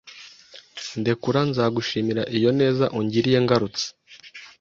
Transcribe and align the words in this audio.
Ndekura 0.99 1.41
nzagushimira 1.49 2.21
iyo 2.37 2.49
neza 2.59 2.85
ungiriye 2.97 3.39
ngarutse 3.45 3.85